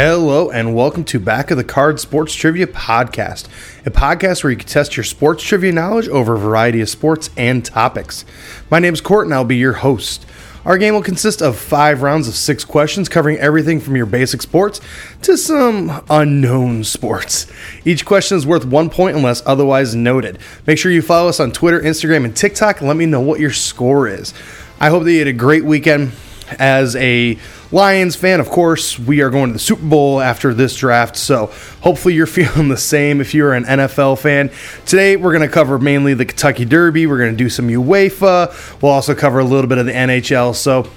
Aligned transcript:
Hello, 0.00 0.48
and 0.48 0.76
welcome 0.76 1.02
to 1.06 1.18
Back 1.18 1.50
of 1.50 1.56
the 1.56 1.64
Card 1.64 1.98
Sports 1.98 2.32
Trivia 2.32 2.68
Podcast, 2.68 3.48
a 3.84 3.90
podcast 3.90 4.44
where 4.44 4.52
you 4.52 4.56
can 4.56 4.68
test 4.68 4.96
your 4.96 5.02
sports 5.02 5.42
trivia 5.42 5.72
knowledge 5.72 6.06
over 6.06 6.36
a 6.36 6.38
variety 6.38 6.80
of 6.80 6.88
sports 6.88 7.30
and 7.36 7.64
topics. 7.64 8.24
My 8.70 8.78
name 8.78 8.94
is 8.94 9.00
Court, 9.00 9.26
and 9.26 9.34
I'll 9.34 9.44
be 9.44 9.56
your 9.56 9.72
host. 9.72 10.24
Our 10.64 10.78
game 10.78 10.94
will 10.94 11.02
consist 11.02 11.42
of 11.42 11.58
five 11.58 12.00
rounds 12.00 12.28
of 12.28 12.36
six 12.36 12.64
questions 12.64 13.08
covering 13.08 13.38
everything 13.38 13.80
from 13.80 13.96
your 13.96 14.06
basic 14.06 14.40
sports 14.40 14.80
to 15.22 15.36
some 15.36 16.04
unknown 16.08 16.84
sports. 16.84 17.50
Each 17.84 18.06
question 18.06 18.38
is 18.38 18.46
worth 18.46 18.64
one 18.64 18.90
point 18.90 19.16
unless 19.16 19.42
otherwise 19.46 19.96
noted. 19.96 20.38
Make 20.64 20.78
sure 20.78 20.92
you 20.92 21.02
follow 21.02 21.28
us 21.28 21.40
on 21.40 21.50
Twitter, 21.50 21.80
Instagram, 21.80 22.24
and 22.24 22.36
TikTok 22.36 22.78
and 22.78 22.86
let 22.86 22.96
me 22.96 23.06
know 23.06 23.20
what 23.20 23.40
your 23.40 23.52
score 23.52 24.06
is. 24.06 24.32
I 24.78 24.90
hope 24.90 25.02
that 25.02 25.10
you 25.10 25.18
had 25.18 25.26
a 25.26 25.32
great 25.32 25.64
weekend. 25.64 26.12
As 26.58 26.96
a 26.96 27.36
Lions 27.70 28.16
fan, 28.16 28.40
of 28.40 28.48
course, 28.48 28.98
we 28.98 29.20
are 29.20 29.28
going 29.28 29.50
to 29.50 29.52
the 29.52 29.58
Super 29.58 29.84
Bowl 29.84 30.22
after 30.22 30.54
this 30.54 30.74
draft, 30.74 31.16
so 31.16 31.52
hopefully 31.82 32.14
you're 32.14 32.26
feeling 32.38 32.68
the 32.68 32.78
same 32.78 33.20
if 33.20 33.34
you're 33.34 33.52
an 33.52 33.64
NFL 33.64 34.18
fan. 34.18 34.50
Today, 34.86 35.16
we're 35.16 35.32
going 35.32 35.46
to 35.46 35.52
cover 35.52 35.78
mainly 35.78 36.14
the 36.14 36.24
Kentucky 36.24 36.64
Derby. 36.64 37.06
We're 37.06 37.18
going 37.18 37.32
to 37.32 37.36
do 37.36 37.50
some 37.50 37.68
UEFA. 37.68 38.80
We'll 38.80 38.92
also 38.92 39.14
cover 39.14 39.38
a 39.38 39.44
little 39.44 39.68
bit 39.68 39.76
of 39.76 39.84
the 39.84 39.92
NHL. 39.92 40.54
So 40.54 40.90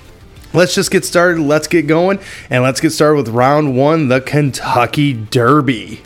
let's 0.53 0.73
just 0.73 0.91
get 0.91 1.03
started. 1.03 1.41
Let's 1.41 1.67
get 1.67 1.87
going, 1.87 2.19
and 2.49 2.63
let's 2.63 2.79
get 2.79 2.91
started 2.91 3.17
with 3.17 3.29
round 3.29 3.75
one 3.75 4.07
the 4.07 4.21
Kentucky 4.21 5.11
Derby. 5.11 6.01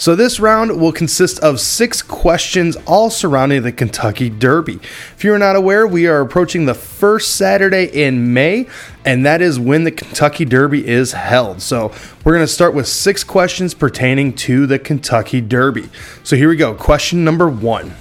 So, 0.00 0.14
this 0.14 0.38
round 0.38 0.80
will 0.80 0.92
consist 0.92 1.40
of 1.40 1.58
six 1.58 2.02
questions, 2.02 2.76
all 2.86 3.10
surrounding 3.10 3.62
the 3.62 3.72
Kentucky 3.72 4.30
Derby. 4.30 4.76
If 4.76 5.24
you're 5.24 5.40
not 5.40 5.56
aware, 5.56 5.88
we 5.88 6.06
are 6.06 6.20
approaching 6.20 6.66
the 6.66 6.74
first 6.74 7.34
Saturday 7.34 7.86
in 7.86 8.32
May, 8.32 8.68
and 9.04 9.26
that 9.26 9.42
is 9.42 9.58
when 9.58 9.82
the 9.82 9.90
Kentucky 9.90 10.44
Derby 10.44 10.86
is 10.86 11.10
held. 11.14 11.60
So, 11.62 11.92
we're 12.24 12.34
going 12.34 12.46
to 12.46 12.52
start 12.52 12.74
with 12.74 12.86
six 12.86 13.24
questions 13.24 13.74
pertaining 13.74 14.34
to 14.34 14.68
the 14.68 14.78
Kentucky 14.78 15.40
Derby. 15.40 15.88
So, 16.22 16.36
here 16.36 16.48
we 16.48 16.54
go. 16.54 16.74
Question 16.74 17.24
number 17.24 17.48
one. 17.48 17.96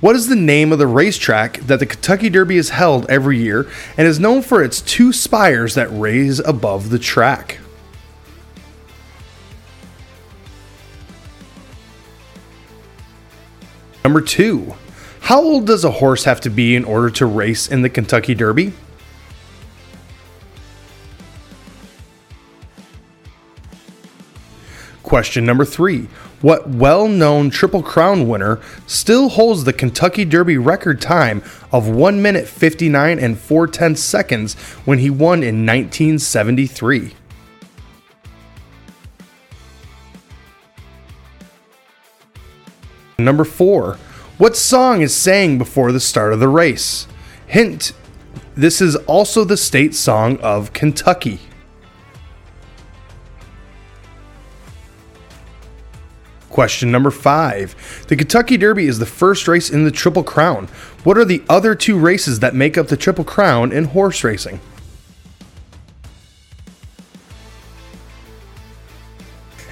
What 0.00 0.14
is 0.14 0.28
the 0.28 0.36
name 0.36 0.70
of 0.70 0.78
the 0.78 0.86
racetrack 0.86 1.58
that 1.62 1.80
the 1.80 1.86
Kentucky 1.86 2.30
Derby 2.30 2.58
is 2.58 2.70
held 2.70 3.10
every 3.10 3.38
year 3.38 3.68
and 3.96 4.06
is 4.06 4.20
known 4.20 4.40
for 4.40 4.62
its 4.62 4.80
two 4.80 5.12
spires 5.12 5.74
that 5.74 5.88
raise 5.90 6.38
above 6.38 6.90
the 6.90 6.98
track? 7.00 7.58
Number 14.04 14.20
two, 14.20 14.74
how 15.20 15.42
old 15.42 15.66
does 15.66 15.82
a 15.82 15.90
horse 15.90 16.24
have 16.24 16.38
to 16.42 16.50
be 16.50 16.76
in 16.76 16.84
order 16.84 17.08
to 17.08 17.24
race 17.24 17.66
in 17.66 17.80
the 17.80 17.88
Kentucky 17.88 18.34
Derby? 18.34 18.74
Question 25.02 25.46
number 25.46 25.64
three 25.64 26.08
What 26.42 26.68
well 26.68 27.08
known 27.08 27.48
Triple 27.48 27.82
Crown 27.82 28.28
winner 28.28 28.60
still 28.86 29.30
holds 29.30 29.64
the 29.64 29.72
Kentucky 29.72 30.26
Derby 30.26 30.58
record 30.58 31.00
time 31.00 31.42
of 31.72 31.88
1 31.88 32.20
minute 32.20 32.46
59 32.46 33.18
and 33.18 33.38
4 33.38 33.66
tenths 33.68 34.02
seconds 34.02 34.52
when 34.84 34.98
he 34.98 35.08
won 35.08 35.42
in 35.42 35.64
1973? 35.64 37.14
Number 43.24 43.44
four, 43.44 43.98
what 44.36 44.56
song 44.56 45.00
is 45.00 45.14
sang 45.14 45.58
before 45.58 45.92
the 45.92 46.00
start 46.00 46.32
of 46.32 46.40
the 46.40 46.48
race? 46.48 47.08
Hint, 47.46 47.92
this 48.54 48.80
is 48.80 48.96
also 48.96 49.44
the 49.44 49.56
state 49.56 49.94
song 49.94 50.38
of 50.40 50.72
Kentucky. 50.72 51.40
Question 56.50 56.92
number 56.92 57.10
five. 57.10 58.04
The 58.06 58.14
Kentucky 58.14 58.56
Derby 58.56 58.86
is 58.86 59.00
the 59.00 59.06
first 59.06 59.48
race 59.48 59.70
in 59.70 59.84
the 59.84 59.90
Triple 59.90 60.22
Crown. 60.22 60.66
What 61.02 61.18
are 61.18 61.24
the 61.24 61.42
other 61.48 61.74
two 61.74 61.98
races 61.98 62.40
that 62.40 62.54
make 62.54 62.78
up 62.78 62.86
the 62.86 62.96
Triple 62.96 63.24
Crown 63.24 63.72
in 63.72 63.86
horse 63.86 64.22
racing? 64.22 64.60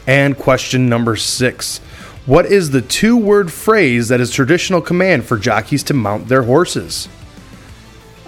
And 0.06 0.36
question 0.36 0.88
number 0.88 1.14
six. 1.14 1.80
What 2.24 2.46
is 2.46 2.70
the 2.70 2.82
two 2.82 3.16
word 3.16 3.52
phrase 3.52 4.06
that 4.06 4.20
is 4.20 4.30
traditional 4.30 4.80
command 4.80 5.24
for 5.24 5.36
jockeys 5.36 5.82
to 5.84 5.94
mount 5.94 6.28
their 6.28 6.44
horses? 6.44 7.08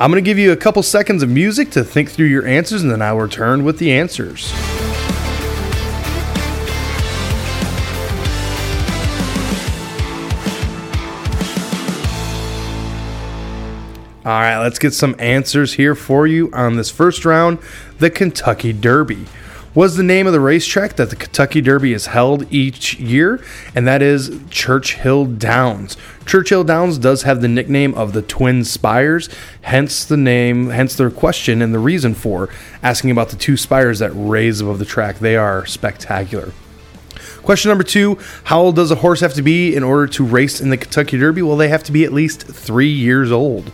I'm 0.00 0.10
going 0.10 0.22
to 0.22 0.28
give 0.28 0.36
you 0.36 0.50
a 0.50 0.56
couple 0.56 0.82
seconds 0.82 1.22
of 1.22 1.28
music 1.28 1.70
to 1.70 1.84
think 1.84 2.10
through 2.10 2.26
your 2.26 2.44
answers 2.44 2.82
and 2.82 2.90
then 2.90 3.00
I'll 3.00 3.18
return 3.18 3.62
with 3.62 3.78
the 3.78 3.92
answers. 3.92 4.52
All 14.24 14.32
right, 14.32 14.58
let's 14.58 14.80
get 14.80 14.92
some 14.92 15.14
answers 15.20 15.74
here 15.74 15.94
for 15.94 16.26
you 16.26 16.50
on 16.52 16.74
this 16.74 16.90
first 16.90 17.24
round 17.24 17.60
the 18.00 18.10
Kentucky 18.10 18.72
Derby 18.72 19.26
was 19.74 19.96
the 19.96 20.02
name 20.02 20.26
of 20.26 20.32
the 20.32 20.40
racetrack 20.40 20.94
that 20.96 21.10
the 21.10 21.16
Kentucky 21.16 21.60
Derby 21.60 21.92
is 21.92 22.06
held 22.06 22.50
each 22.52 22.94
year, 23.00 23.42
and 23.74 23.86
that 23.88 24.02
is 24.02 24.40
Churchill 24.50 25.26
Downs. 25.26 25.96
Churchill 26.26 26.62
Downs 26.62 26.96
does 26.96 27.22
have 27.22 27.40
the 27.40 27.48
nickname 27.48 27.92
of 27.94 28.12
the 28.12 28.22
Twin 28.22 28.64
Spires, 28.64 29.28
hence 29.62 30.04
the 30.04 30.16
name, 30.16 30.70
hence 30.70 30.94
their 30.94 31.10
question 31.10 31.60
and 31.60 31.74
the 31.74 31.78
reason 31.80 32.14
for 32.14 32.48
asking 32.82 33.10
about 33.10 33.30
the 33.30 33.36
two 33.36 33.56
spires 33.56 33.98
that 33.98 34.12
raise 34.14 34.60
above 34.60 34.78
the 34.78 34.84
track. 34.84 35.18
They 35.18 35.36
are 35.36 35.66
spectacular. 35.66 36.52
Question 37.42 37.68
number 37.68 37.84
two 37.84 38.18
How 38.44 38.60
old 38.60 38.76
does 38.76 38.90
a 38.90 38.96
horse 38.96 39.20
have 39.20 39.34
to 39.34 39.42
be 39.42 39.74
in 39.74 39.82
order 39.82 40.06
to 40.06 40.24
race 40.24 40.60
in 40.60 40.70
the 40.70 40.76
Kentucky 40.76 41.18
Derby? 41.18 41.42
Well, 41.42 41.56
they 41.56 41.68
have 41.68 41.82
to 41.84 41.92
be 41.92 42.04
at 42.04 42.12
least 42.12 42.42
three 42.42 42.88
years 42.88 43.32
old. 43.32 43.72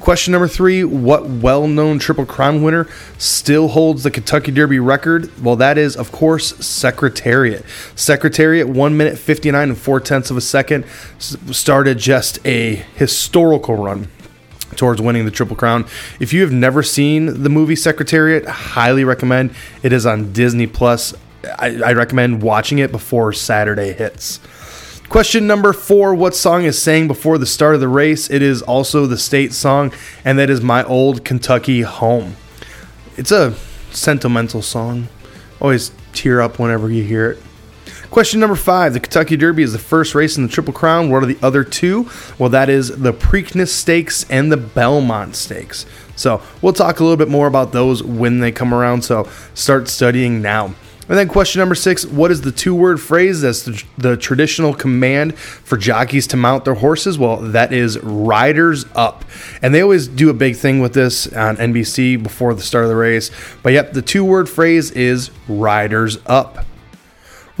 Question 0.00 0.32
number 0.32 0.48
three 0.48 0.82
What 0.82 1.26
well 1.28 1.68
known 1.68 1.98
Triple 1.98 2.24
Crown 2.24 2.62
winner 2.62 2.86
still 3.18 3.68
holds 3.68 4.02
the 4.02 4.10
Kentucky 4.10 4.50
Derby 4.50 4.78
record? 4.78 5.30
Well, 5.42 5.56
that 5.56 5.76
is, 5.76 5.94
of 5.94 6.10
course, 6.10 6.56
Secretariat. 6.64 7.64
Secretariat, 7.94 8.66
1 8.66 8.96
minute 8.96 9.18
59 9.18 9.68
and 9.68 9.78
4 9.78 10.00
tenths 10.00 10.30
of 10.30 10.38
a 10.38 10.40
second, 10.40 10.86
started 11.18 11.98
just 11.98 12.44
a 12.46 12.76
historical 12.94 13.76
run 13.76 14.08
towards 14.74 15.02
winning 15.02 15.26
the 15.26 15.30
Triple 15.30 15.56
Crown. 15.56 15.86
If 16.18 16.32
you 16.32 16.40
have 16.40 16.52
never 16.52 16.82
seen 16.82 17.42
the 17.42 17.50
movie 17.50 17.76
Secretariat, 17.76 18.46
highly 18.46 19.04
recommend. 19.04 19.54
It 19.82 19.92
is 19.92 20.06
on 20.06 20.32
Disney 20.32 20.66
Plus. 20.66 21.12
I, 21.44 21.80
I 21.82 21.92
recommend 21.92 22.42
watching 22.42 22.78
it 22.78 22.90
before 22.90 23.34
Saturday 23.34 23.92
hits. 23.92 24.40
Question 25.10 25.48
number 25.48 25.72
four 25.72 26.14
What 26.14 26.36
song 26.36 26.62
is 26.62 26.80
sang 26.80 27.08
before 27.08 27.36
the 27.36 27.44
start 27.44 27.74
of 27.74 27.80
the 27.80 27.88
race? 27.88 28.30
It 28.30 28.42
is 28.42 28.62
also 28.62 29.06
the 29.06 29.18
state 29.18 29.52
song, 29.52 29.92
and 30.24 30.38
that 30.38 30.48
is 30.48 30.60
My 30.60 30.84
Old 30.84 31.24
Kentucky 31.24 31.80
Home. 31.80 32.36
It's 33.16 33.32
a 33.32 33.54
sentimental 33.90 34.62
song. 34.62 35.08
Always 35.60 35.90
tear 36.12 36.40
up 36.40 36.60
whenever 36.60 36.88
you 36.92 37.02
hear 37.02 37.32
it. 37.32 37.42
Question 38.12 38.38
number 38.38 38.54
five 38.54 38.92
The 38.92 39.00
Kentucky 39.00 39.36
Derby 39.36 39.64
is 39.64 39.72
the 39.72 39.80
first 39.80 40.14
race 40.14 40.36
in 40.36 40.44
the 40.44 40.48
Triple 40.48 40.72
Crown. 40.72 41.10
What 41.10 41.24
are 41.24 41.26
the 41.26 41.38
other 41.42 41.64
two? 41.64 42.08
Well, 42.38 42.50
that 42.50 42.68
is 42.68 42.96
the 42.96 43.12
Preakness 43.12 43.70
Stakes 43.70 44.24
and 44.30 44.52
the 44.52 44.56
Belmont 44.56 45.34
Stakes. 45.34 45.86
So 46.14 46.40
we'll 46.62 46.72
talk 46.72 47.00
a 47.00 47.02
little 47.02 47.16
bit 47.16 47.28
more 47.28 47.48
about 47.48 47.72
those 47.72 48.00
when 48.00 48.38
they 48.38 48.52
come 48.52 48.72
around. 48.72 49.02
So 49.02 49.28
start 49.54 49.88
studying 49.88 50.40
now. 50.40 50.76
And 51.10 51.18
then 51.18 51.26
question 51.26 51.58
number 51.58 51.74
six 51.74 52.06
What 52.06 52.30
is 52.30 52.42
the 52.42 52.52
two 52.52 52.72
word 52.72 53.00
phrase 53.00 53.40
that's 53.40 53.64
the, 53.64 53.84
the, 53.98 54.16
traditional 54.16 54.72
command 54.72 55.36
for 55.36 55.76
jockeys 55.76 56.28
to 56.28 56.36
mount 56.36 56.64
their 56.64 56.74
horses? 56.74 57.18
Well, 57.18 57.38
that 57.38 57.72
is 57.72 57.98
riders 57.98 58.86
up. 58.94 59.24
And 59.60 59.74
they 59.74 59.82
always 59.82 60.06
do 60.06 60.30
a 60.30 60.34
big 60.34 60.54
thing 60.54 60.78
with 60.78 60.94
this 60.94 61.26
on 61.32 61.56
NBC 61.56 62.22
before 62.22 62.54
the 62.54 62.62
start 62.62 62.84
of 62.84 62.90
the 62.90 62.96
race. 62.96 63.32
But 63.64 63.72
yep, 63.72 63.92
the 63.92 64.02
two 64.02 64.24
word 64.24 64.48
phrase 64.48 64.92
is 64.92 65.32
riders 65.48 66.18
up. 66.26 66.64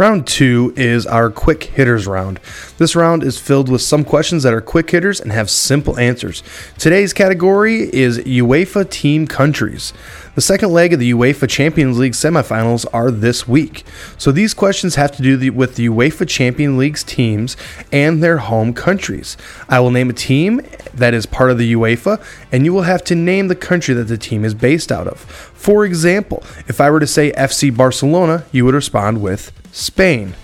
Round 0.00 0.26
two 0.26 0.72
is 0.78 1.06
our 1.06 1.28
quick 1.28 1.64
hitters 1.64 2.06
round. 2.06 2.40
This 2.78 2.96
round 2.96 3.22
is 3.22 3.38
filled 3.38 3.68
with 3.68 3.82
some 3.82 4.02
questions 4.02 4.44
that 4.44 4.54
are 4.54 4.62
quick 4.62 4.90
hitters 4.90 5.20
and 5.20 5.30
have 5.30 5.50
simple 5.50 5.98
answers. 5.98 6.42
Today's 6.78 7.12
category 7.12 7.80
is 7.92 8.18
UEFA 8.20 8.88
team 8.88 9.26
countries. 9.26 9.92
The 10.36 10.40
second 10.40 10.72
leg 10.72 10.94
of 10.94 11.00
the 11.00 11.12
UEFA 11.12 11.50
Champions 11.50 11.98
League 11.98 12.14
semifinals 12.14 12.86
are 12.94 13.10
this 13.10 13.46
week. 13.46 13.84
So 14.16 14.32
these 14.32 14.54
questions 14.54 14.94
have 14.94 15.14
to 15.16 15.22
do 15.22 15.52
with 15.52 15.74
the 15.74 15.90
UEFA 15.90 16.26
Champions 16.26 16.78
League's 16.78 17.04
teams 17.04 17.58
and 17.92 18.22
their 18.22 18.38
home 18.38 18.72
countries. 18.72 19.36
I 19.68 19.80
will 19.80 19.90
name 19.90 20.08
a 20.08 20.14
team 20.14 20.62
that 20.94 21.12
is 21.12 21.26
part 21.26 21.50
of 21.50 21.58
the 21.58 21.74
UEFA, 21.74 22.24
and 22.50 22.64
you 22.64 22.72
will 22.72 22.84
have 22.84 23.04
to 23.04 23.14
name 23.14 23.48
the 23.48 23.54
country 23.54 23.92
that 23.92 24.04
the 24.04 24.16
team 24.16 24.46
is 24.46 24.54
based 24.54 24.90
out 24.90 25.06
of. 25.06 25.20
For 25.20 25.84
example, 25.84 26.42
if 26.68 26.80
I 26.80 26.88
were 26.88 27.00
to 27.00 27.06
say 27.06 27.32
FC 27.32 27.76
Barcelona, 27.76 28.46
you 28.50 28.64
would 28.64 28.74
respond 28.74 29.20
with 29.20 29.52
Spain. 29.72 30.34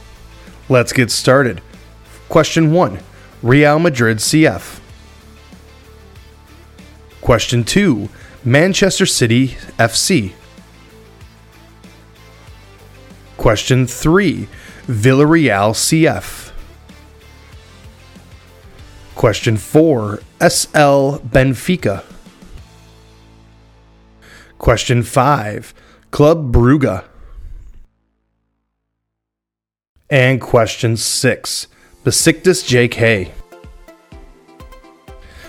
Let's 0.68 0.92
get 0.92 1.10
started. 1.10 1.60
Question 2.28 2.72
1 2.72 2.98
Real 3.42 3.78
Madrid 3.78 4.18
CF. 4.18 4.80
Question 7.20 7.64
2 7.64 8.08
Manchester 8.44 9.06
City 9.06 9.56
FC. 9.78 10.32
Question 13.36 13.86
3 13.86 14.48
Villarreal 14.86 15.72
CF. 15.74 16.52
Question 19.14 19.56
4 19.56 20.20
SL 20.40 21.18
Benfica. 21.26 22.04
Question 24.58 25.02
5 25.02 25.74
Club 26.10 26.52
Brugge. 26.52 27.04
And 30.08 30.40
question 30.40 30.96
6 30.96 31.66
Besiktas 32.04 32.64
JK. 32.68 33.32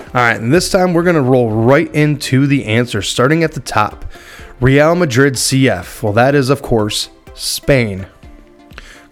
All 0.07 0.24
right, 0.24 0.38
and 0.39 0.51
this 0.54 0.71
time 0.71 0.94
we're 0.94 1.04
going 1.04 1.15
to 1.15 1.21
roll 1.21 1.51
right 1.51 1.94
into 1.94 2.48
the 2.48 2.65
answer, 2.65 3.01
starting 3.01 3.44
at 3.44 3.51
the 3.51 3.59
top. 3.59 4.06
Real 4.59 4.95
Madrid 4.95 5.36
CF. 5.36 6.01
Well, 6.01 6.13
that 6.13 6.33
is, 6.33 6.50
of 6.50 6.63
course, 6.63 7.09
Spain. 7.36 8.07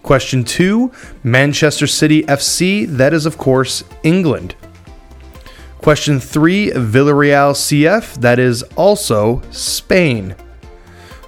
Question 0.01 0.43
two 0.43 0.91
Manchester 1.23 1.85
City 1.85 2.23
FC. 2.23 2.87
That 2.87 3.13
is, 3.13 3.25
of 3.25 3.37
course, 3.37 3.83
England. 4.01 4.55
Question 5.79 6.19
three 6.19 6.71
Villarreal 6.71 7.53
CF. 7.53 8.15
That 8.21 8.39
is 8.39 8.63
also 8.75 9.43
Spain. 9.51 10.35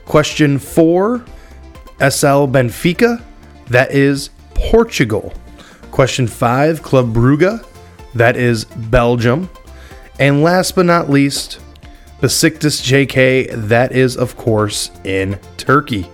Question 0.06 0.58
four 0.58 1.20
SL 2.00 2.48
Benfica. 2.48 3.22
That 3.70 3.92
is 3.92 4.30
Portugal. 4.54 5.34
Question 5.92 6.28
five 6.28 6.82
Club 6.82 7.14
Brugge. 7.14 7.66
That 8.14 8.38
is 8.38 8.66
Belgium. 8.66 9.50
And 10.20 10.42
last 10.42 10.76
but 10.76 10.86
not 10.86 11.10
least, 11.10 11.60
Besiktas 12.22 12.82
JK. 12.82 13.68
That 13.68 13.92
is, 13.92 14.18
of 14.18 14.38
course, 14.38 14.90
in 15.04 15.40
Turkey. 15.58 16.10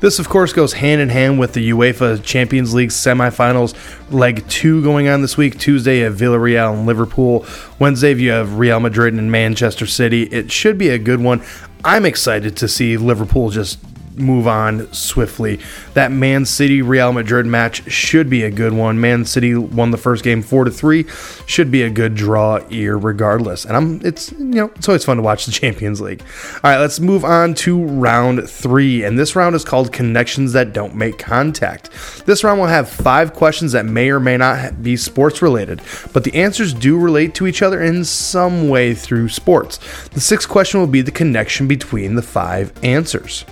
This, 0.00 0.18
of 0.18 0.28
course, 0.28 0.52
goes 0.52 0.74
hand 0.74 1.00
in 1.00 1.08
hand 1.08 1.38
with 1.38 1.54
the 1.54 1.70
UEFA 1.70 2.22
Champions 2.22 2.74
League 2.74 2.90
semifinals, 2.90 3.74
leg 4.12 4.46
two 4.48 4.82
going 4.82 5.08
on 5.08 5.22
this 5.22 5.38
week. 5.38 5.58
Tuesday, 5.58 5.98
you 5.98 6.04
have 6.04 6.16
Villarreal 6.16 6.74
and 6.74 6.86
Liverpool. 6.86 7.46
Wednesday, 7.78 8.14
you 8.14 8.30
have 8.30 8.58
Real 8.58 8.80
Madrid 8.80 9.14
and 9.14 9.32
Manchester 9.32 9.86
City. 9.86 10.24
It 10.24 10.52
should 10.52 10.76
be 10.76 10.90
a 10.90 10.98
good 10.98 11.20
one. 11.20 11.42
I'm 11.84 12.04
excited 12.04 12.56
to 12.58 12.68
see 12.68 12.98
Liverpool 12.98 13.48
just 13.50 13.78
move 14.16 14.46
on 14.46 14.92
swiftly. 14.92 15.60
That 15.94 16.12
Man 16.12 16.44
City 16.44 16.82
Real 16.82 17.12
Madrid 17.12 17.46
match 17.46 17.90
should 17.90 18.30
be 18.30 18.42
a 18.42 18.50
good 18.50 18.72
one. 18.72 19.00
Man 19.00 19.24
City 19.24 19.54
won 19.54 19.90
the 19.90 19.96
first 19.96 20.24
game 20.24 20.42
4 20.42 20.64
to 20.64 20.70
3. 20.70 21.04
Should 21.46 21.70
be 21.70 21.82
a 21.82 21.90
good 21.90 22.14
draw 22.14 22.60
here 22.68 22.98
regardless. 22.98 23.64
And 23.64 23.76
I'm 23.76 24.00
it's 24.04 24.32
you 24.32 24.44
know, 24.44 24.70
it's 24.76 24.88
always 24.88 25.04
fun 25.04 25.16
to 25.16 25.22
watch 25.22 25.46
the 25.46 25.52
Champions 25.64 26.00
League. 26.00 26.22
All 26.54 26.70
right, 26.70 26.78
let's 26.78 27.00
move 27.00 27.24
on 27.24 27.54
to 27.54 27.84
round 27.84 28.48
3. 28.48 29.04
And 29.04 29.18
this 29.18 29.36
round 29.36 29.54
is 29.54 29.64
called 29.64 29.92
connections 29.92 30.52
that 30.52 30.72
don't 30.72 30.94
make 30.94 31.18
contact. 31.18 31.90
This 32.26 32.44
round 32.44 32.60
will 32.60 32.66
have 32.66 32.88
5 32.88 33.32
questions 33.34 33.72
that 33.72 33.86
may 33.86 34.10
or 34.10 34.20
may 34.20 34.36
not 34.36 34.82
be 34.82 34.96
sports 34.96 35.42
related, 35.42 35.80
but 36.12 36.24
the 36.24 36.34
answers 36.34 36.72
do 36.72 36.98
relate 36.98 37.34
to 37.34 37.46
each 37.46 37.62
other 37.62 37.82
in 37.82 38.04
some 38.04 38.68
way 38.68 38.94
through 38.94 39.28
sports. 39.28 39.78
The 40.08 40.20
sixth 40.20 40.48
question 40.48 40.80
will 40.80 40.86
be 40.86 41.02
the 41.02 41.10
connection 41.10 41.68
between 41.68 42.14
the 42.14 42.22
5 42.22 42.84
answers. 42.84 43.44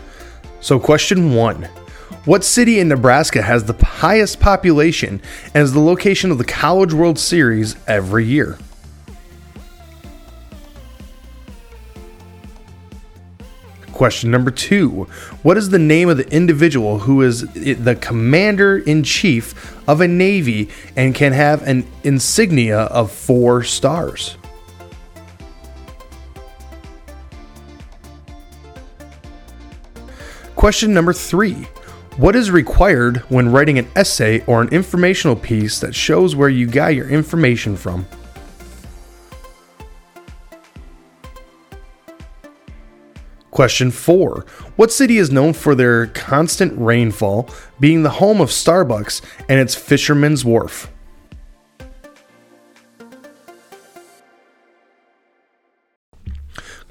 So, 0.62 0.78
question 0.78 1.34
one 1.34 1.64
What 2.24 2.44
city 2.44 2.78
in 2.78 2.86
Nebraska 2.88 3.42
has 3.42 3.64
the 3.64 3.74
highest 3.84 4.38
population 4.38 5.20
and 5.54 5.64
is 5.64 5.72
the 5.72 5.80
location 5.80 6.30
of 6.30 6.38
the 6.38 6.44
College 6.44 6.92
World 6.92 7.18
Series 7.18 7.74
every 7.88 8.24
year? 8.24 8.58
Question 13.90 14.30
number 14.30 14.52
two 14.52 15.08
What 15.42 15.58
is 15.58 15.70
the 15.70 15.80
name 15.80 16.08
of 16.08 16.16
the 16.16 16.32
individual 16.32 17.00
who 17.00 17.22
is 17.22 17.40
the 17.40 17.98
commander 18.00 18.78
in 18.78 19.02
chief 19.02 19.76
of 19.88 20.00
a 20.00 20.06
Navy 20.06 20.68
and 20.96 21.12
can 21.12 21.32
have 21.32 21.62
an 21.66 21.84
insignia 22.04 22.82
of 22.82 23.10
four 23.10 23.64
stars? 23.64 24.36
Question 30.56 30.94
number 30.94 31.12
three 31.12 31.66
What 32.16 32.36
is 32.36 32.50
required 32.50 33.18
when 33.28 33.50
writing 33.50 33.78
an 33.78 33.88
essay 33.96 34.44
or 34.46 34.62
an 34.62 34.68
informational 34.68 35.36
piece 35.36 35.80
that 35.80 35.94
shows 35.94 36.36
where 36.36 36.48
you 36.48 36.66
got 36.66 36.94
your 36.94 37.08
information 37.08 37.76
from? 37.76 38.06
Question 43.50 43.90
4. 43.90 44.46
What 44.76 44.90
city 44.90 45.18
is 45.18 45.30
known 45.30 45.52
for 45.52 45.74
their 45.74 46.06
constant 46.06 46.72
rainfall, 46.78 47.50
being 47.78 48.02
the 48.02 48.08
home 48.08 48.40
of 48.40 48.48
Starbucks 48.48 49.20
and 49.46 49.60
its 49.60 49.74
Fisherman's 49.74 50.42
Wharf? 50.42 50.90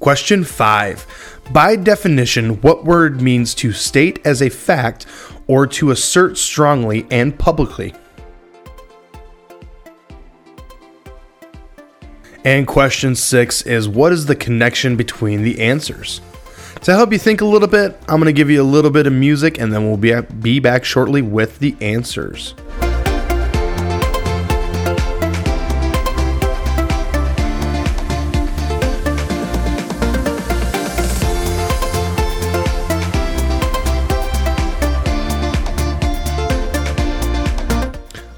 Question 0.02 0.42
5. 0.42 1.38
By 1.52 1.76
definition, 1.76 2.60
what 2.60 2.84
word 2.84 3.22
means 3.22 3.54
to 3.54 3.70
state 3.70 4.18
as 4.26 4.42
a 4.42 4.48
fact 4.48 5.06
or 5.46 5.64
to 5.68 5.92
assert 5.92 6.36
strongly 6.36 7.06
and 7.08 7.38
publicly? 7.38 7.94
And 12.44 12.66
question 12.66 13.14
six 13.14 13.62
is 13.62 13.88
what 13.88 14.10
is 14.12 14.26
the 14.26 14.34
connection 14.34 14.96
between 14.96 15.44
the 15.44 15.60
answers? 15.60 16.20
To 16.80 16.96
help 16.96 17.12
you 17.12 17.18
think 17.18 17.40
a 17.40 17.44
little 17.44 17.68
bit, 17.68 17.96
I'm 18.08 18.16
going 18.16 18.24
to 18.24 18.32
give 18.32 18.50
you 18.50 18.60
a 18.60 18.64
little 18.64 18.90
bit 18.90 19.06
of 19.06 19.12
music 19.12 19.60
and 19.60 19.72
then 19.72 19.86
we'll 19.86 19.96
be, 19.96 20.20
be 20.40 20.58
back 20.58 20.84
shortly 20.84 21.22
with 21.22 21.60
the 21.60 21.76
answers. 21.80 22.56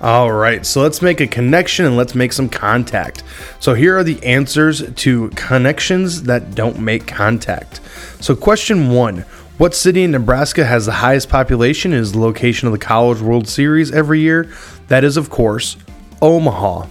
All 0.04 0.30
right, 0.30 0.66
so 0.66 0.82
let's 0.82 1.00
make 1.00 1.22
a 1.22 1.26
connection 1.26 1.86
and 1.86 1.96
let's 1.96 2.14
make 2.14 2.34
some 2.34 2.50
contact. 2.50 3.22
So 3.58 3.72
here 3.72 3.96
are 3.96 4.04
the 4.04 4.22
answers 4.22 4.92
to 4.96 5.30
connections 5.30 6.24
that 6.24 6.54
don't 6.54 6.78
make 6.78 7.06
contact. 7.06 7.80
So, 8.20 8.36
question 8.36 8.90
one 8.90 9.20
What 9.56 9.74
city 9.74 10.02
in 10.02 10.10
Nebraska 10.10 10.66
has 10.66 10.84
the 10.84 10.92
highest 10.92 11.30
population 11.30 11.94
and 11.94 12.02
is 12.02 12.12
the 12.12 12.18
location 12.18 12.68
of 12.68 12.72
the 12.72 12.78
College 12.78 13.22
World 13.22 13.48
Series 13.48 13.92
every 13.92 14.20
year? 14.20 14.52
That 14.88 15.04
is, 15.04 15.16
of 15.16 15.30
course, 15.30 15.78
Omaha. 16.20 16.86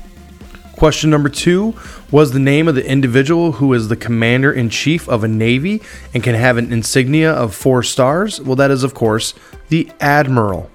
Question 0.75 1.11
number 1.11 1.29
two 1.29 1.75
was 2.09 2.31
the 2.31 2.39
name 2.39 2.67
of 2.67 2.73
the 2.73 2.89
individual 2.89 3.51
who 3.51 3.73
is 3.73 3.89
the 3.89 3.95
commander 3.95 4.51
in 4.51 4.71
chief 4.71 5.07
of 5.07 5.23
a 5.23 5.27
navy 5.27 5.83
and 6.15 6.23
can 6.23 6.33
have 6.33 6.57
an 6.57 6.73
insignia 6.73 7.31
of 7.31 7.53
four 7.53 7.83
stars? 7.83 8.41
Well, 8.41 8.55
that 8.55 8.71
is, 8.71 8.83
of 8.83 8.95
course, 8.95 9.35
the 9.69 9.91
admiral. 9.99 10.71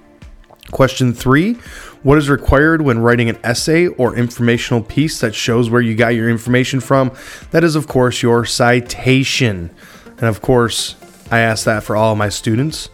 Question 0.71 1.15
three 1.15 1.57
what 2.03 2.19
is 2.19 2.31
required 2.31 2.83
when 2.83 3.01
writing 3.01 3.29
an 3.29 3.39
essay 3.43 3.89
or 3.89 4.15
informational 4.15 4.83
piece 4.83 5.21
that 5.21 5.35
shows 5.35 5.69
where 5.69 5.81
you 5.81 5.95
got 5.95 6.15
your 6.15 6.31
information 6.31 6.81
from? 6.81 7.13
That 7.51 7.65
is, 7.65 7.75
of 7.75 7.89
course, 7.89 8.23
your 8.23 8.45
citation. 8.45 9.71
And 10.07 10.25
of 10.25 10.41
course, 10.41 10.97
I 11.31 11.41
ask 11.41 11.65
that 11.65 11.83
for 11.83 11.97
all 11.97 12.15
my 12.15 12.29
students. 12.29 12.89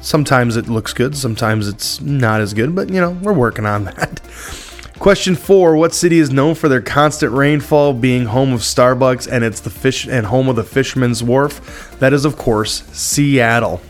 Sometimes 0.00 0.56
it 0.56 0.68
looks 0.68 0.94
good, 0.94 1.14
sometimes 1.16 1.68
it's 1.68 2.00
not 2.00 2.40
as 2.40 2.54
good, 2.54 2.74
but 2.74 2.88
you 2.88 3.00
know, 3.00 3.10
we're 3.10 3.34
working 3.34 3.66
on 3.66 3.84
that. 3.86 4.20
Question 4.98 5.34
four: 5.34 5.76
What 5.76 5.94
city 5.94 6.18
is 6.18 6.30
known 6.30 6.54
for 6.54 6.68
their 6.68 6.82
constant 6.82 7.32
rainfall, 7.32 7.94
being 7.94 8.26
home 8.26 8.52
of 8.52 8.60
Starbucks 8.60 9.30
and 9.30 9.42
it's 9.42 9.60
the 9.60 9.70
fish 9.70 10.06
and 10.06 10.26
home 10.26 10.48
of 10.48 10.56
the 10.56 10.64
Fisherman's 10.64 11.22
Wharf? 11.22 11.98
That 12.00 12.12
is, 12.12 12.26
of 12.26 12.36
course, 12.36 12.82
Seattle. 12.92 13.80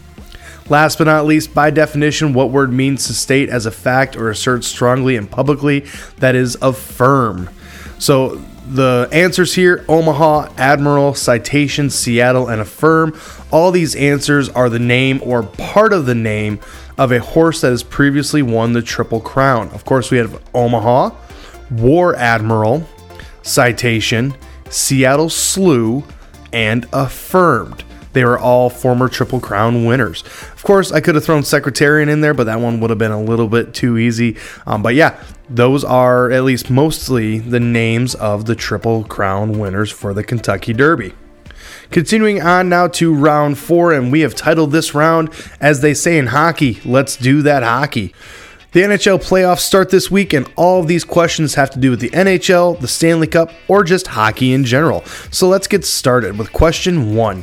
Last 0.71 0.99
but 0.99 1.05
not 1.05 1.27
least, 1.27 1.53
by 1.53 1.71
definition, 1.71 2.33
what 2.33 2.51
word 2.51 2.73
means 2.73 3.09
to 3.09 3.13
state 3.13 3.49
as 3.49 3.67
a 3.67 3.73
fact 3.73 4.17
or 4.17 4.31
assert 4.31 4.63
strongly 4.63 5.17
and 5.17 5.29
publicly? 5.29 5.85
That 6.19 6.37
is 6.37 6.57
affirm. 6.63 7.51
So 7.99 8.41
the 8.69 9.09
answers 9.11 9.55
here 9.55 9.85
Omaha, 9.89 10.53
Admiral, 10.57 11.15
Citation, 11.15 11.91
Seattle, 11.91 12.49
and 12.49 12.61
Affirm. 12.61 13.19
All 13.51 13.73
these 13.73 13.97
answers 13.97 14.49
are 14.49 14.69
the 14.69 14.79
name 14.79 15.21
or 15.25 15.43
part 15.43 15.93
of 15.93 16.07
the 16.07 16.15
name 16.15 16.61
of 16.97 17.11
a 17.11 17.19
horse 17.19 17.63
that 17.63 17.71
has 17.71 17.83
previously 17.83 18.43
won 18.43 18.73
the 18.73 18.83
Triple 18.83 19.21
Crown. 19.21 19.71
Of 19.71 19.85
course, 19.85 20.13
we 20.13 20.19
have 20.19 20.41
Omaha, 20.55 21.11
War 21.73 22.15
Admiral, 22.15 22.87
Citation, 23.43 24.35
Seattle 24.69 25.31
Slew, 25.31 26.05
and 26.53 26.87
Affirmed. 26.93 27.83
They 28.13 28.25
were 28.25 28.39
all 28.39 28.71
former 28.71 29.09
Triple 29.09 29.41
Crown 29.41 29.85
winners. 29.85 30.23
Of 30.23 30.63
course, 30.65 30.91
I 30.91 31.01
could 31.01 31.15
have 31.15 31.25
thrown 31.25 31.45
Secretariat 31.45 32.09
in 32.09 32.21
there, 32.21 32.35
but 32.35 32.45
that 32.45 32.61
one 32.61 32.81
would 32.81 32.91
have 32.91 32.99
been 32.99 33.13
a 33.13 33.23
little 33.23 33.49
bit 33.49 33.73
too 33.73 33.99
easy. 33.99 34.37
Um, 34.67 34.83
but 34.83 34.95
yeah, 34.95 35.23
those 35.49 35.85
are 35.85 36.31
at 36.31 36.45
least 36.45 36.71
mostly 36.71 37.39
the 37.39 37.61
names 37.61 38.15
of 38.17 38.47
the 38.47 38.57
Triple 38.57 39.05
Crown 39.05 39.59
winners 39.59 39.91
for 39.91 40.13
the 40.13 40.25
Kentucky 40.25 40.73
Derby. 40.73 41.15
Continuing 41.91 42.41
on 42.41 42.69
now 42.69 42.87
to 42.89 43.13
round 43.13 43.59
four, 43.59 43.93
and 43.93 44.13
we 44.13 44.21
have 44.21 44.35
titled 44.35 44.73
this 44.73 44.95
round, 44.95 45.31
as 45.61 45.81
they 45.81 45.95
say 45.95 46.19
in 46.19 46.29
hockey, 46.29 46.81
let's 46.85 47.17
do 47.17 47.43
that 47.43 47.63
hockey. 47.63 48.15
The 48.73 48.83
NHL 48.83 49.19
playoffs 49.19 49.61
start 49.61 49.91
this 49.91 50.09
week, 50.09 50.33
and 50.33 50.49
all 50.55 50.81
of 50.81 50.87
these 50.87 51.03
questions 51.03 51.55
have 51.55 51.71
to 51.71 51.81
do 51.81 51.91
with 51.91 51.99
the 51.99 52.11
NHL, 52.11 52.81
the 52.81 52.87
Stanley 52.87 53.27
Cup, 53.27 53.51
or 53.67 53.83
just 53.83 54.07
hockey 54.07 54.53
in 54.53 54.65
general. 54.65 55.05
So 55.33 55.49
let's 55.49 55.67
get 55.67 55.85
started 55.85 56.39
with 56.39 56.53
question 56.53 57.17
one 57.17 57.43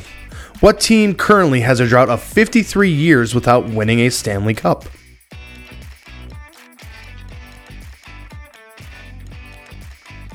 What 0.60 0.80
team 0.80 1.14
currently 1.14 1.60
has 1.60 1.78
a 1.78 1.86
drought 1.86 2.08
of 2.08 2.20
53 2.20 2.90
years 2.90 3.32
without 3.32 3.68
winning 3.68 4.00
a 4.00 4.10
Stanley 4.10 4.54
Cup? 4.54 4.86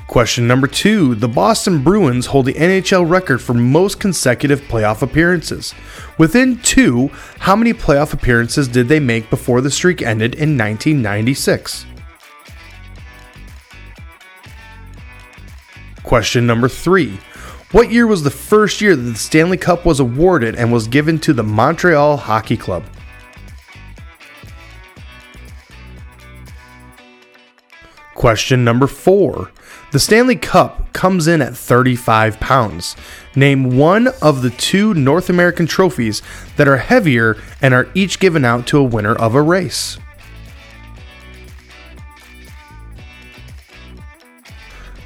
Question 0.06 0.46
number 0.46 0.66
two 0.66 1.14
The 1.14 1.28
Boston 1.28 1.84
Bruins 1.84 2.24
hold 2.24 2.46
the 2.46 2.54
NHL 2.54 3.06
record 3.06 3.42
for 3.42 3.52
most 3.52 4.00
consecutive 4.00 4.62
playoff 4.62 5.02
appearances. 5.02 5.74
Within 6.16 6.58
two, 6.60 7.08
how 7.40 7.54
many 7.54 7.74
playoff 7.74 8.14
appearances 8.14 8.66
did 8.66 8.88
they 8.88 9.00
make 9.00 9.28
before 9.28 9.60
the 9.60 9.70
streak 9.70 10.00
ended 10.00 10.36
in 10.36 10.56
1996? 10.56 11.84
Question 16.02 16.46
number 16.46 16.68
three 16.68 17.18
What 17.74 17.90
year 17.90 18.06
was 18.06 18.22
the 18.22 18.30
first 18.30 18.80
year 18.80 18.94
that 18.94 19.02
the 19.02 19.18
Stanley 19.18 19.56
Cup 19.56 19.84
was 19.84 19.98
awarded 19.98 20.54
and 20.54 20.72
was 20.72 20.86
given 20.86 21.18
to 21.18 21.32
the 21.32 21.42
Montreal 21.42 22.16
Hockey 22.16 22.56
Club? 22.56 22.84
Question 28.14 28.62
number 28.62 28.86
four. 28.86 29.50
The 29.90 29.98
Stanley 29.98 30.36
Cup 30.36 30.92
comes 30.92 31.26
in 31.26 31.42
at 31.42 31.56
35 31.56 32.38
pounds. 32.38 32.94
Name 33.34 33.76
one 33.76 34.06
of 34.22 34.42
the 34.42 34.50
two 34.50 34.94
North 34.94 35.28
American 35.28 35.66
trophies 35.66 36.22
that 36.56 36.68
are 36.68 36.76
heavier 36.76 37.42
and 37.60 37.74
are 37.74 37.88
each 37.92 38.20
given 38.20 38.44
out 38.44 38.68
to 38.68 38.78
a 38.78 38.84
winner 38.84 39.16
of 39.16 39.34
a 39.34 39.42
race. 39.42 39.98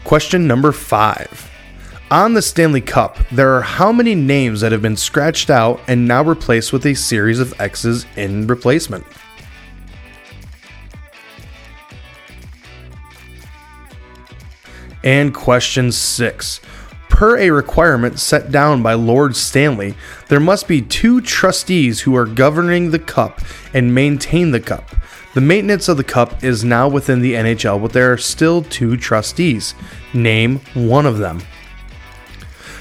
Question 0.05 0.47
number 0.47 0.73
five. 0.73 1.48
On 2.11 2.33
the 2.33 2.41
Stanley 2.41 2.81
Cup, 2.81 3.19
there 3.31 3.53
are 3.53 3.61
how 3.61 3.93
many 3.93 4.15
names 4.15 4.63
that 4.63 4.73
have 4.73 4.81
been 4.81 4.97
scratched 4.97 5.51
out 5.51 5.79
and 5.89 6.09
now 6.09 6.23
replaced 6.25 6.73
with 6.73 6.87
a 6.87 6.95
series 6.95 7.39
of 7.39 7.53
X's 7.61 8.07
in 8.17 8.47
replacement? 8.47 9.05
And 15.05 15.35
question 15.35 15.93
six. 15.93 16.63
Per 17.11 17.37
a 17.37 17.51
requirement 17.51 18.19
set 18.19 18.51
down 18.51 18.83
by 18.83 18.95
Lord 18.95 19.37
Stanley, 19.37 19.95
there 20.29 20.41
must 20.41 20.67
be 20.67 20.81
two 20.81 21.21
trustees 21.21 22.01
who 22.01 22.17
are 22.17 22.25
governing 22.25 22.91
the 22.91 22.99
cup 22.99 23.43
and 23.75 23.95
maintain 23.95 24.51
the 24.51 24.61
cup. 24.61 24.97
The 25.35 25.43
maintenance 25.43 25.89
of 25.89 25.99
the 25.99 26.05
cup 26.05 26.43
is 26.43 26.65
now 26.65 26.89
within 26.89 27.21
the 27.21 27.35
NHL, 27.35 27.83
but 27.83 27.93
there 27.93 28.11
are 28.11 28.17
still 28.17 28.63
two 28.63 28.97
trustees. 28.97 29.75
Name 30.15 30.61
one 30.73 31.05
of 31.05 31.19
them. 31.19 31.43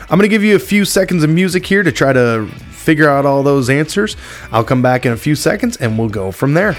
I'm 0.09 0.17
going 0.17 0.29
to 0.29 0.33
give 0.33 0.43
you 0.43 0.55
a 0.55 0.59
few 0.59 0.85
seconds 0.85 1.21
of 1.25 1.29
music 1.29 1.65
here 1.65 1.83
to 1.83 1.91
try 1.91 2.13
to 2.13 2.47
figure 2.69 3.09
out 3.09 3.25
all 3.25 3.43
those 3.43 3.69
answers. 3.69 4.15
I'll 4.53 4.63
come 4.63 4.81
back 4.81 5.05
in 5.05 5.11
a 5.11 5.17
few 5.17 5.35
seconds 5.35 5.75
and 5.75 5.99
we'll 5.99 6.07
go 6.07 6.31
from 6.31 6.53
there. 6.53 6.77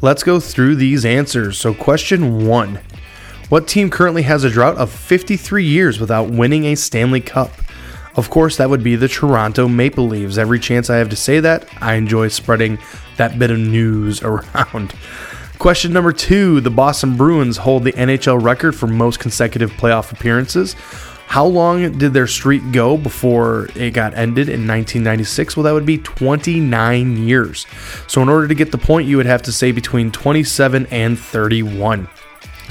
Let's 0.00 0.22
go 0.22 0.38
through 0.38 0.76
these 0.76 1.04
answers. 1.04 1.58
So, 1.58 1.74
question 1.74 2.46
one 2.46 2.78
What 3.48 3.66
team 3.66 3.90
currently 3.90 4.22
has 4.22 4.44
a 4.44 4.50
drought 4.50 4.76
of 4.76 4.92
53 4.92 5.64
years 5.64 5.98
without 5.98 6.30
winning 6.30 6.64
a 6.66 6.76
Stanley 6.76 7.20
Cup? 7.20 7.50
Of 8.18 8.30
course, 8.30 8.56
that 8.56 8.68
would 8.68 8.82
be 8.82 8.96
the 8.96 9.06
Toronto 9.06 9.68
Maple 9.68 10.08
Leafs. 10.08 10.38
Every 10.38 10.58
chance 10.58 10.90
I 10.90 10.96
have 10.96 11.08
to 11.10 11.16
say 11.16 11.38
that, 11.38 11.68
I 11.80 11.94
enjoy 11.94 12.26
spreading 12.26 12.80
that 13.16 13.38
bit 13.38 13.52
of 13.52 13.60
news 13.60 14.20
around. 14.24 14.92
Question 15.60 15.92
number 15.92 16.12
two 16.12 16.60
The 16.60 16.68
Boston 16.68 17.16
Bruins 17.16 17.58
hold 17.58 17.84
the 17.84 17.92
NHL 17.92 18.42
record 18.42 18.74
for 18.74 18.88
most 18.88 19.20
consecutive 19.20 19.70
playoff 19.70 20.10
appearances. 20.10 20.74
How 21.28 21.46
long 21.46 21.96
did 21.96 22.12
their 22.12 22.26
streak 22.26 22.72
go 22.72 22.96
before 22.96 23.68
it 23.76 23.92
got 23.92 24.14
ended 24.14 24.48
in 24.48 24.66
1996? 24.66 25.56
Well, 25.56 25.62
that 25.62 25.72
would 25.72 25.86
be 25.86 25.98
29 25.98 27.18
years. 27.18 27.66
So, 28.08 28.20
in 28.20 28.28
order 28.28 28.48
to 28.48 28.54
get 28.56 28.72
the 28.72 28.78
point, 28.78 29.06
you 29.06 29.16
would 29.16 29.26
have 29.26 29.42
to 29.42 29.52
say 29.52 29.70
between 29.70 30.10
27 30.10 30.86
and 30.86 31.16
31. 31.16 32.08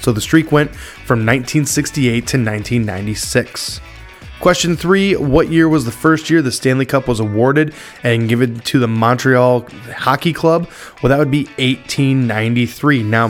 So, 0.01 0.11
the 0.11 0.19
streak 0.19 0.51
went 0.51 0.75
from 0.75 1.19
1968 1.19 2.09
to 2.09 2.37
1996. 2.37 3.79
Question 4.39 4.77
three 4.77 5.15
What 5.15 5.49
year 5.49 5.67
was 5.67 5.85
the 5.85 5.91
first 5.91 6.29
year 6.29 6.41
the 6.41 6.51
Stanley 6.51 6.85
Cup 6.85 7.07
was 7.07 7.19
awarded 7.19 7.73
and 8.03 8.29
given 8.29 8.59
to 8.61 8.79
the 8.79 8.87
Montreal 8.87 9.67
Hockey 9.95 10.31
Club? 10.31 10.69
Well, 11.01 11.09
that 11.09 11.17
would 11.17 11.31
be 11.31 11.45
1893. 11.57 13.01
Now, 13.03 13.29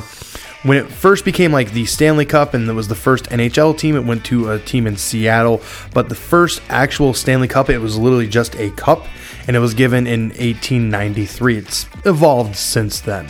when 0.63 0.77
it 0.77 0.89
first 0.89 1.23
became 1.23 1.53
like 1.53 1.71
the 1.71 1.85
Stanley 1.85 2.25
Cup 2.25 2.53
and 2.53 2.69
it 2.69 2.73
was 2.73 2.89
the 2.89 2.95
first 2.95 3.25
NHL 3.25 3.77
team, 3.77 3.95
it 3.95 4.03
went 4.03 4.25
to 4.25 4.51
a 4.51 4.59
team 4.59 4.85
in 4.85 4.97
Seattle. 4.97 5.61
But 5.93 6.09
the 6.09 6.15
first 6.15 6.61
actual 6.67 7.13
Stanley 7.13 7.47
Cup, 7.47 7.69
it 7.69 7.77
was 7.77 7.97
literally 7.97 8.27
just 8.27 8.55
a 8.55 8.69
cup 8.71 9.05
and 9.47 9.55
it 9.55 9.59
was 9.59 9.73
given 9.73 10.07
in 10.07 10.29
1893. 10.29 11.57
It's 11.57 11.85
evolved 12.03 12.57
since 12.57 12.99
then. 12.99 13.27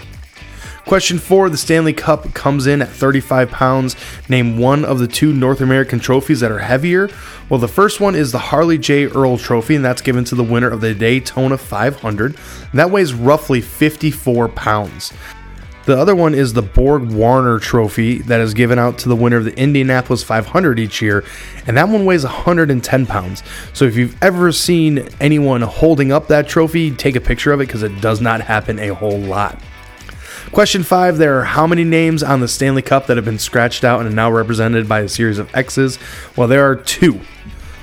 Question 0.88 1.20
four 1.20 1.50
The 1.50 1.58
Stanley 1.58 1.91
Cup 1.91 2.34
comes 2.34 2.65
in 2.65 2.82
at 2.82 2.88
35 2.88 3.51
pounds. 3.51 3.98
Name 4.29 4.58
one 4.58 4.86
of 4.86 5.00
the 5.00 5.08
two 5.08 5.34
North 5.34 5.60
American 5.60 6.00
trophies 6.00 6.39
that 6.39 6.50
are 6.50 6.60
heavier. 6.60 7.10
Well, 7.50 7.60
the 7.60 7.67
first 7.67 8.00
one 8.00 8.15
is 8.15 8.32
the 8.32 8.39
Harley 8.39 8.77
J. 8.77 9.08
Earl 9.08 9.38
Trophy, 9.38 9.75
and 9.75 9.84
that's 9.84 10.01
given 10.01 10.24
to 10.24 10.36
the 10.36 10.46
winner 10.46 10.70
of 10.70 10.79
the 10.79 10.94
Daytona 10.94 11.58
500. 11.58 12.38
That 12.74 12.89
weighs 12.89 13.13
roughly 13.13 13.60
54 13.60 14.48
pounds. 14.48 15.12
The 15.84 15.98
other 15.98 16.15
one 16.15 16.34
is 16.34 16.53
the 16.53 16.62
Borg 16.62 17.12
Warner 17.12 17.60
Trophy 17.60 18.20
that 18.20 18.39
is 18.39 18.53
given 18.53 18.79
out 18.79 18.98
to 19.00 19.10
the 19.10 19.15
winner 19.15 19.36
of 19.36 19.44
the 19.44 19.58
Indianapolis 19.60 20.24
500 20.24 20.79
each 20.79 21.01
year, 21.01 21.25
and 21.65 21.75
that 21.75 21.89
one 21.89 22.06
weighs 22.06 22.24
110 22.24 23.06
pounds. 23.06 23.44
So 23.74 23.84
if 23.84 23.98
you've 23.98 24.15
ever 24.24 24.53
seen 24.53 25.10
anyone 25.20 25.63
holding 25.63 26.13
up 26.13 26.29
that 26.29 26.48
trophy, 26.48 26.91
take 26.91 27.17
a 27.17 27.22
picture 27.22 27.51
of 27.51 27.60
it 27.60 27.67
because 27.67 27.84
it 27.84 28.00
does 28.00 28.22
not 28.22 28.39
happen 28.39 28.79
a 28.79 28.94
whole 28.94 29.20
lot. 29.20 29.62
Question 30.51 30.84
five 30.84 31.18
There 31.18 31.39
are 31.39 31.44
how 31.44 31.68
many 31.68 31.84
names 31.84 32.24
on 32.24 32.39
the 32.39 32.48
Stanley 32.48 32.82
Cup 32.82 33.08
that 33.08 33.18
have 33.18 33.25
been 33.25 33.39
scratched 33.39 33.84
out 33.84 34.00
and 34.00 34.10
are 34.10 34.16
now 34.16 34.32
represented 34.32 34.88
by 34.88 35.01
a 35.01 35.10
series 35.10 35.39
of 35.39 35.54
X's? 35.54 36.00
Well, 36.36 36.48
there 36.48 36.70
are 36.70 36.75
two. 36.75 37.20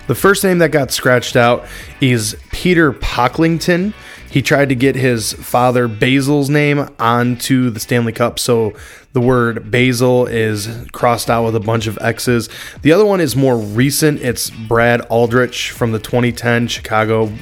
The 0.06 0.14
first 0.14 0.44
name 0.44 0.58
that 0.58 0.70
got 0.70 0.90
scratched 0.90 1.36
out 1.36 1.66
is 2.00 2.36
Peter 2.52 2.92
Pocklington. 2.92 3.94
He 4.30 4.42
tried 4.42 4.70
to 4.70 4.74
get 4.74 4.96
his 4.96 5.32
father 5.32 5.86
Basil's 5.86 6.50
name 6.50 6.88
onto 6.98 7.70
the 7.70 7.78
Stanley 7.78 8.12
Cup, 8.12 8.38
so 8.38 8.72
the 9.12 9.20
word 9.20 9.70
Basil 9.70 10.26
is 10.26 10.68
crossed 10.92 11.30
out 11.30 11.44
with 11.44 11.54
a 11.54 11.60
bunch 11.60 11.86
of 11.86 11.96
X's. 12.00 12.48
The 12.82 12.92
other 12.92 13.06
one 13.06 13.20
is 13.20 13.36
more 13.36 13.56
recent. 13.56 14.20
It's 14.20 14.50
Brad 14.50 15.02
Aldrich 15.02 15.70
from 15.70 15.92
the 15.92 16.00
2010 16.00 16.66
Chicago 16.66 17.32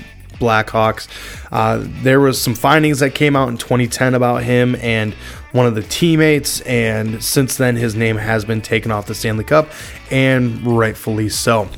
Blackhawks. 0.42 1.08
Uh, 1.50 1.84
there 2.02 2.20
was 2.20 2.40
some 2.40 2.54
findings 2.54 2.98
that 2.98 3.14
came 3.14 3.36
out 3.36 3.48
in 3.48 3.56
2010 3.56 4.14
about 4.14 4.42
him 4.42 4.74
and 4.76 5.14
one 5.52 5.66
of 5.66 5.74
the 5.74 5.82
teammates, 5.82 6.60
and 6.62 7.22
since 7.22 7.56
then 7.56 7.76
his 7.76 7.94
name 7.94 8.16
has 8.16 8.44
been 8.44 8.60
taken 8.62 8.90
off 8.90 9.06
the 9.06 9.14
Stanley 9.14 9.44
Cup, 9.44 9.68
and 10.10 10.66
rightfully 10.66 11.28
so. 11.28 11.68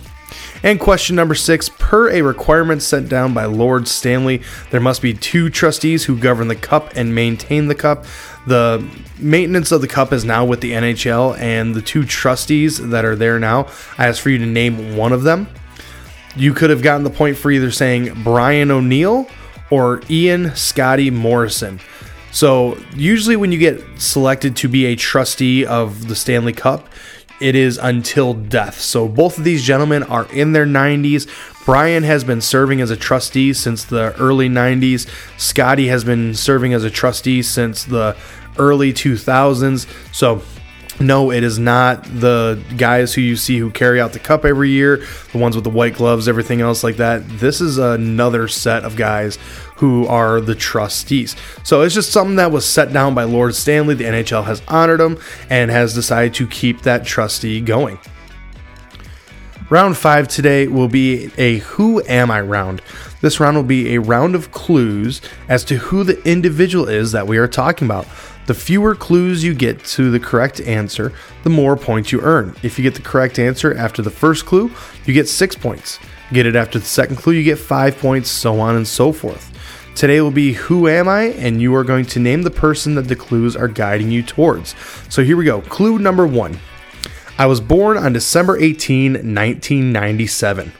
And 0.63 0.81
question 0.81 1.15
number 1.15 1.35
six 1.35 1.69
Per 1.69 2.11
a 2.11 2.23
requirement 2.23 2.83
sent 2.83 3.09
down 3.09 3.35
by 3.35 3.45
Lord 3.45 3.87
Stanley, 3.87 4.43
there 4.71 4.81
must 4.81 5.03
be 5.03 5.13
two 5.13 5.51
trustees 5.51 6.05
who 6.05 6.17
govern 6.17 6.49
the 6.49 6.57
cup 6.57 6.93
and 6.97 7.15
maintain 7.15 7.69
the 7.69 7.75
cup. 7.75 8.07
The 8.47 8.87
maintenance 9.19 9.73
of 9.73 9.81
the 9.81 9.89
cup 9.89 10.13
is 10.13 10.25
now 10.25 10.45
with 10.45 10.61
the 10.61 10.73
NHL, 10.73 11.39
and 11.39 11.75
the 11.75 11.83
two 11.83 12.05
trustees 12.05 12.79
that 12.79 13.05
are 13.05 13.17
there 13.17 13.39
now, 13.39 13.69
I 13.99 14.07
ask 14.07 14.23
for 14.23 14.31
you 14.31 14.39
to 14.39 14.47
name 14.47 14.97
one 14.97 15.13
of 15.13 15.23
them. 15.23 15.49
You 16.37 16.53
could 16.53 16.71
have 16.71 16.83
gotten 16.83 17.05
the 17.05 17.11
point 17.11 17.37
for 17.37 17.51
either 17.51 17.71
saying 17.71 18.23
Brian 18.25 18.71
O'Neill 18.71 19.27
or 19.71 20.01
Ian 20.11 20.55
Scotty 20.57 21.11
Morrison. 21.11 21.81
So, 22.33 22.77
usually, 22.97 23.37
when 23.37 23.53
you 23.53 23.59
get 23.59 23.81
selected 23.97 24.57
to 24.57 24.69
be 24.69 24.87
a 24.87 24.97
trustee 24.97 25.65
of 25.65 26.09
the 26.09 26.17
Stanley 26.17 26.53
Cup, 26.53 26.89
it 27.41 27.55
is 27.55 27.79
until 27.79 28.35
death. 28.35 28.81
So 28.81 29.09
both 29.09 29.39
of 29.39 29.45
these 29.45 29.63
gentlemen 29.63 30.03
are 30.05 30.27
in 30.33 30.53
their 30.53 30.67
90s. 30.67 31.29
Brian 31.65 32.03
has 32.03 32.25
been 32.25 32.41
serving 32.41 32.81
as 32.81 32.91
a 32.91 32.97
trustee 32.97 33.53
since 33.53 33.85
the 33.85 34.15
early 34.19 34.49
90s. 34.49 35.09
Scotty 35.39 35.89
has 35.89 36.05
been 36.05 36.35
serving 36.35 36.73
as 36.73 36.85
a 36.85 36.91
trustee 36.91 37.43
since 37.43 37.85
the 37.85 38.17
early 38.57 38.93
2000s. 38.93 39.87
So 40.15 40.43
No, 41.01 41.33
it 41.33 41.43
is 41.43 41.59
not 41.59 42.05
the 42.05 42.63
guys 42.77 43.15
who 43.15 43.21
you 43.21 43.37
see 43.37 43.59
who 43.59 43.71
carry 43.71 44.01
out 44.01 44.13
the 44.13 44.21
cup 44.21 44.45
every 44.45 44.71
year, 44.71 45.05
the 45.33 45.39
ones 45.39 45.57
with 45.57 45.65
the 45.65 45.71
white 45.71 45.95
gloves, 45.95 46.29
everything 46.29 46.61
else 46.61 46.85
like 46.85 46.97
that. 46.99 47.29
This 47.41 47.61
is 47.61 47.79
another 47.79 48.47
set 48.47 48.85
of 48.85 48.95
guys 48.95 49.37
who 49.77 50.07
are 50.07 50.41
the 50.41 50.55
trustees. 50.55 51.35
So 51.65 51.83
it's 51.83 51.95
just 51.95 52.13
something 52.13 52.37
that 52.37 52.53
was 52.53 52.65
set 52.65 52.93
down 52.93 53.15
by 53.15 53.25
Lord 53.25 53.57
Stanley. 53.57 53.95
The 53.95 54.05
NHL 54.05 54.45
has 54.45 54.63
honored 54.69 55.01
them 55.01 55.19
and 55.51 55.71
has 55.71 55.95
decided 55.95 56.33
to 56.35 56.47
keep 56.47 56.83
that 56.83 57.05
trustee 57.05 57.61
going. 57.61 57.99
Round 59.71 59.97
five 59.97 60.29
today 60.29 60.69
will 60.69 60.89
be 60.89 61.31
a 61.37 61.59
Who 61.59 62.03
Am 62.07 62.31
I 62.31 62.41
round. 62.41 62.83
This 63.21 63.41
round 63.41 63.57
will 63.57 63.65
be 63.65 63.95
a 63.95 64.01
round 64.01 64.35
of 64.35 64.53
clues 64.53 65.21
as 65.49 65.65
to 65.65 65.77
who 65.77 66.05
the 66.05 66.23
individual 66.29 66.89
is 66.89 67.13
that 67.13 67.27
we 67.27 67.39
are 67.39 67.49
talking 67.49 67.87
about. 67.87 68.07
The 68.47 68.55
fewer 68.55 68.95
clues 68.95 69.43
you 69.43 69.55
get 69.55 69.83
to 69.87 70.11
the 70.11 70.21
correct 70.21 70.61
answer, 70.61 71.13
the 71.45 71.51
more 71.51 71.77
points 71.77 72.13
you 72.13 72.21
earn. 72.21 72.55
If 72.63 72.79
you 72.79 72.83
get 72.83 72.95
the 72.95 73.01
correct 73.01 73.39
answer 73.39 73.75
after 73.75 74.03
the 74.03 74.11
first 74.11 74.45
clue, 74.45 74.71
you 75.07 75.15
get 75.15 75.29
six 75.29 75.57
points. 75.57 75.99
Get 76.31 76.45
it 76.45 76.55
after 76.55 76.79
the 76.79 76.85
second 76.85 77.17
clue, 77.17 77.33
you 77.33 77.43
get 77.43 77.59
five 77.59 77.97
points, 77.99 78.31
so 78.31 78.61
on 78.61 78.77
and 78.77 78.87
so 78.87 79.13
forth. 79.13 79.51
Today 79.95 80.21
will 80.21 80.31
be 80.31 80.53
Who 80.55 80.89
Am 80.89 81.09
I? 81.09 81.23
And 81.35 81.63
you 81.63 81.75
are 81.75 81.85
going 81.85 82.05
to 82.07 82.19
name 82.19 82.43
the 82.43 82.51
person 82.51 82.97
that 82.97 83.09
the 83.09 83.17
clues 83.17 83.57
are 83.57 83.69
guiding 83.69 84.11
you 84.11 84.23
towards. 84.23 84.75
So 85.09 85.23
here 85.23 85.37
we 85.37 85.45
go. 85.45 85.63
Clue 85.63 85.99
number 85.99 86.27
one 86.27 86.59
I 87.39 87.47
was 87.47 87.61
born 87.61 87.97
on 87.97 88.13
December 88.13 88.59
18, 88.59 89.13
1997. 89.13 90.73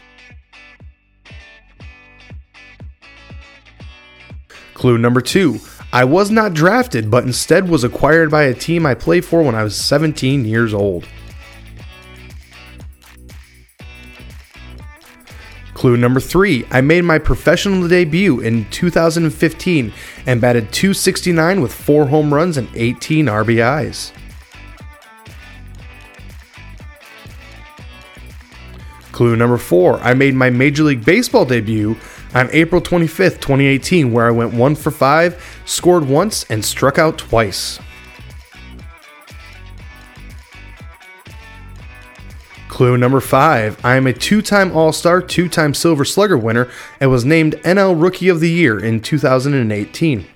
Clue 4.75 4.99
number 4.99 5.21
two 5.21 5.61
I 5.95 6.03
was 6.03 6.29
not 6.29 6.55
drafted, 6.55 7.09
but 7.09 7.23
instead 7.23 7.69
was 7.69 7.85
acquired 7.85 8.29
by 8.29 8.43
a 8.43 8.53
team 8.53 8.85
I 8.85 8.95
played 8.95 9.25
for 9.25 9.45
when 9.45 9.55
I 9.55 9.63
was 9.63 9.77
17 9.77 10.45
years 10.45 10.75
old. 10.75 11.07
Clue 15.73 15.97
number 15.97 16.19
three 16.19 16.67
I 16.73 16.81
made 16.81 17.03
my 17.03 17.21
professional 17.21 17.87
debut 17.87 18.41
in 18.41 18.69
2015 18.71 19.93
and 20.27 20.41
batted 20.41 20.73
269 20.73 21.61
with 21.61 21.73
four 21.73 22.07
home 22.07 22.35
runs 22.35 22.57
and 22.57 22.69
18 22.75 23.27
RBIs. 23.27 24.11
Clue 29.13 29.37
number 29.37 29.59
four 29.59 30.01
I 30.01 30.15
made 30.15 30.35
my 30.35 30.51
Major 30.51 30.83
League 30.83 31.05
Baseball 31.05 31.45
debut 31.45 31.97
on 32.35 32.49
April 32.53 32.81
25th, 32.81 33.41
2018, 33.41 34.13
where 34.13 34.27
I 34.27 34.31
went 34.31 34.53
one 34.53 34.75
for 34.75 34.91
five, 34.91 35.43
scored 35.65 36.07
once, 36.07 36.45
and 36.51 36.65
struck 36.65 36.99
out 36.99 37.17
twice. 37.17 37.79
Clue 42.69 42.97
number 42.97 43.21
five 43.21 43.79
I 43.85 43.95
am 43.95 44.09
a 44.09 44.13
two 44.13 44.43
time 44.43 44.77
All 44.77 44.93
Star, 44.93 45.23
two 45.23 45.49
time 45.49 45.75
Silver 45.75 46.05
Slugger 46.05 46.37
winner, 46.37 46.69
and 46.99 47.09
was 47.09 47.25
named 47.25 47.55
NL 47.63 48.03
Rookie 48.03 48.29
of 48.29 48.41
the 48.41 48.51
Year 48.51 48.81
in 48.81 49.01
2018. 49.01 50.27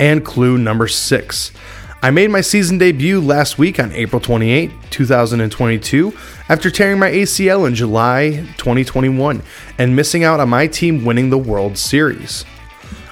And 0.00 0.24
clue 0.24 0.58
number 0.58 0.88
six 0.88 1.52
I 2.00 2.12
made 2.12 2.30
my 2.30 2.42
season 2.42 2.78
debut 2.78 3.20
last 3.20 3.58
week 3.58 3.80
on 3.80 3.90
April 3.90 4.20
28, 4.20 4.70
2022, 4.88 6.12
after 6.48 6.70
tearing 6.70 7.00
my 7.00 7.10
ACL 7.10 7.66
in 7.66 7.74
July 7.74 8.46
2021 8.56 9.42
and 9.78 9.96
missing 9.96 10.22
out 10.22 10.38
on 10.38 10.48
my 10.48 10.68
team 10.68 11.04
winning 11.04 11.30
the 11.30 11.38
World 11.38 11.76
Series. 11.76 12.44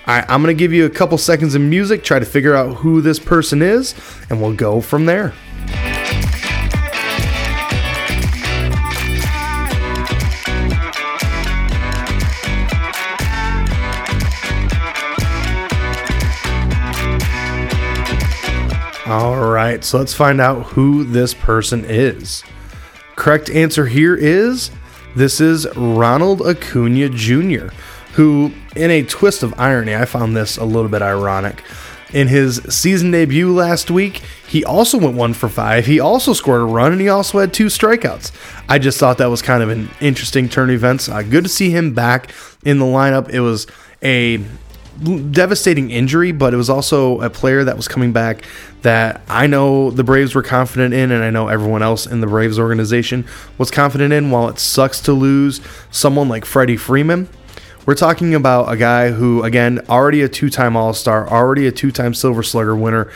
Right, 0.06 0.24
I'm 0.28 0.40
going 0.40 0.56
to 0.56 0.58
give 0.58 0.72
you 0.72 0.86
a 0.86 0.90
couple 0.90 1.18
seconds 1.18 1.56
of 1.56 1.62
music, 1.62 2.04
try 2.04 2.20
to 2.20 2.24
figure 2.24 2.54
out 2.54 2.76
who 2.76 3.00
this 3.00 3.18
person 3.18 3.60
is, 3.60 3.96
and 4.30 4.40
we'll 4.40 4.54
go 4.54 4.80
from 4.80 5.04
there. 5.04 5.34
Right, 19.66 19.84
so 19.84 19.98
let's 19.98 20.14
find 20.14 20.40
out 20.40 20.62
who 20.64 21.04
this 21.04 21.34
person 21.34 21.84
is. 21.86 22.44
Correct 23.16 23.50
answer 23.50 23.86
here 23.86 24.14
is 24.14 24.70
this 25.14 25.40
is 25.40 25.66
Ronald 25.76 26.46
Acuna 26.46 27.08
Jr., 27.08 27.68
who, 28.14 28.52
in 28.76 28.90
a 28.90 29.02
twist 29.02 29.42
of 29.42 29.58
irony, 29.58 29.94
I 29.94 30.04
found 30.04 30.36
this 30.36 30.56
a 30.56 30.64
little 30.64 30.88
bit 30.88 31.02
ironic. 31.02 31.62
In 32.12 32.28
his 32.28 32.62
season 32.68 33.10
debut 33.10 33.52
last 33.52 33.90
week, 33.90 34.22
he 34.46 34.64
also 34.64 34.98
went 34.98 35.16
one 35.16 35.34
for 35.34 35.48
five. 35.48 35.86
He 35.86 35.98
also 35.98 36.32
scored 36.32 36.60
a 36.60 36.64
run 36.64 36.92
and 36.92 37.00
he 37.00 37.08
also 37.08 37.40
had 37.40 37.52
two 37.52 37.66
strikeouts. 37.66 38.30
I 38.68 38.78
just 38.78 38.98
thought 38.98 39.18
that 39.18 39.26
was 39.26 39.42
kind 39.42 39.62
of 39.62 39.68
an 39.70 39.90
interesting 40.00 40.48
turn 40.48 40.70
of 40.70 40.76
events. 40.76 41.08
Uh, 41.08 41.22
good 41.22 41.44
to 41.44 41.50
see 41.50 41.70
him 41.70 41.92
back 41.94 42.30
in 42.64 42.78
the 42.78 42.84
lineup. 42.84 43.28
It 43.30 43.40
was 43.40 43.66
a 44.02 44.38
devastating 45.02 45.90
injury, 45.90 46.32
but 46.32 46.54
it 46.54 46.56
was 46.56 46.70
also 46.70 47.20
a 47.20 47.30
player 47.30 47.64
that 47.64 47.76
was 47.76 47.88
coming 47.88 48.12
back 48.12 48.44
that 48.82 49.20
I 49.28 49.46
know 49.46 49.90
the 49.90 50.04
Braves 50.04 50.34
were 50.34 50.42
confident 50.42 50.94
in, 50.94 51.10
and 51.10 51.22
I 51.22 51.30
know 51.30 51.48
everyone 51.48 51.82
else 51.82 52.06
in 52.06 52.20
the 52.20 52.26
Braves 52.26 52.58
organization 52.58 53.26
was 53.58 53.70
confident 53.70 54.12
in. 54.12 54.30
While 54.30 54.48
it 54.48 54.58
sucks 54.58 55.00
to 55.02 55.12
lose 55.12 55.60
someone 55.90 56.28
like 56.28 56.44
Freddie 56.44 56.76
Freeman, 56.76 57.28
we're 57.84 57.94
talking 57.94 58.34
about 58.34 58.72
a 58.72 58.76
guy 58.76 59.10
who, 59.10 59.42
again, 59.42 59.80
already 59.88 60.22
a 60.22 60.28
two 60.28 60.50
time 60.50 60.76
All 60.76 60.92
Star, 60.92 61.28
already 61.28 61.66
a 61.66 61.72
two 61.72 61.92
time 61.92 62.14
Silver 62.14 62.42
Slugger 62.42 62.74
winner. 62.74 63.10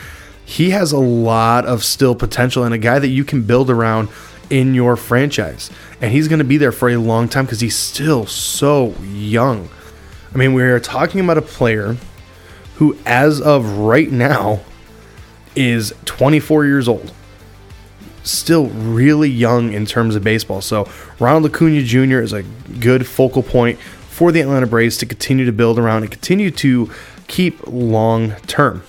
He 0.45 0.71
has 0.71 0.91
a 0.91 0.99
lot 0.99 1.65
of 1.65 1.83
still 1.83 2.15
potential 2.15 2.63
and 2.63 2.73
a 2.73 2.77
guy 2.77 2.99
that 2.99 3.07
you 3.07 3.23
can 3.23 3.43
build 3.43 3.69
around 3.69 4.09
in 4.49 4.73
your 4.73 4.95
franchise. 4.95 5.71
And 6.01 6.11
he's 6.11 6.27
going 6.27 6.39
to 6.39 6.45
be 6.45 6.57
there 6.57 6.71
for 6.71 6.89
a 6.89 6.97
long 6.97 7.29
time 7.29 7.45
because 7.45 7.61
he's 7.61 7.75
still 7.75 8.25
so 8.25 8.93
young. 9.13 9.69
I 10.33 10.37
mean, 10.37 10.53
we 10.53 10.63
are 10.63 10.79
talking 10.79 11.19
about 11.19 11.37
a 11.37 11.41
player 11.41 11.97
who, 12.75 12.97
as 13.05 13.41
of 13.41 13.77
right 13.77 14.09
now, 14.09 14.61
is 15.55 15.93
24 16.05 16.65
years 16.65 16.87
old. 16.87 17.13
Still 18.23 18.67
really 18.67 19.29
young 19.29 19.73
in 19.73 19.85
terms 19.85 20.15
of 20.15 20.23
baseball. 20.23 20.61
So, 20.61 20.89
Ronald 21.19 21.45
Acuna 21.47 21.83
Jr. 21.83 22.19
is 22.19 22.33
a 22.33 22.43
good 22.79 23.05
focal 23.05 23.43
point 23.43 23.79
for 23.79 24.31
the 24.31 24.39
Atlanta 24.41 24.67
Braves 24.67 24.97
to 24.97 25.05
continue 25.05 25.45
to 25.45 25.51
build 25.51 25.77
around 25.77 26.03
and 26.03 26.11
continue 26.11 26.51
to 26.51 26.89
keep 27.27 27.67
long 27.67 28.35
term. 28.47 28.83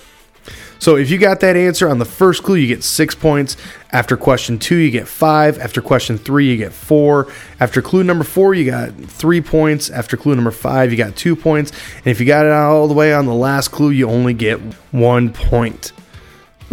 So 0.83 0.97
if 0.97 1.09
you 1.09 1.17
got 1.17 1.39
that 1.39 1.55
answer 1.55 1.87
on 1.87 1.97
the 1.97 2.03
first 2.03 2.43
clue, 2.43 2.55
you 2.55 2.67
get 2.67 2.83
six 2.83 3.15
points. 3.15 3.55
After 3.93 4.17
question 4.17 4.59
two, 4.59 4.75
you 4.75 4.91
get 4.91 5.07
five. 5.07 5.57
After 5.59 5.81
question 5.81 6.17
three, 6.17 6.51
you 6.51 6.57
get 6.57 6.73
four. 6.73 7.31
After 7.61 7.81
clue 7.81 8.03
number 8.03 8.25
four, 8.25 8.53
you 8.53 8.69
got 8.69 8.93
three 8.93 9.39
points. 9.39 9.89
After 9.89 10.17
clue 10.17 10.35
number 10.35 10.51
five, 10.51 10.91
you 10.91 10.97
got 10.97 11.15
two 11.15 11.37
points. 11.37 11.71
And 11.99 12.07
if 12.07 12.19
you 12.19 12.25
got 12.25 12.45
it 12.45 12.51
all 12.51 12.89
the 12.89 12.93
way 12.93 13.13
on 13.13 13.27
the 13.27 13.33
last 13.33 13.69
clue, 13.69 13.91
you 13.91 14.09
only 14.09 14.33
get 14.33 14.59
one 14.91 15.31
point. 15.31 15.93